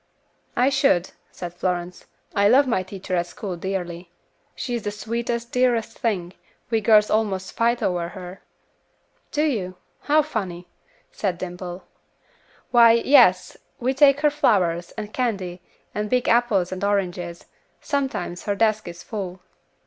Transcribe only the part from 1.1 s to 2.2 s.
said Florence.